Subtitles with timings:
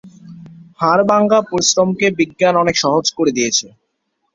[0.79, 3.67] হাড় ভাঙা পরিশ্রমকে বিজ্ঞান অনেক সহজ করে দিয়েছে।